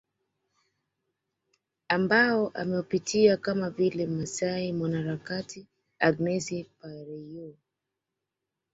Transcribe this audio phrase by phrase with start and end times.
[1.89, 5.65] Ambao wameupitia kama vile Mmasai mwanaharakati
[5.99, 7.55] Agnes Pareiyo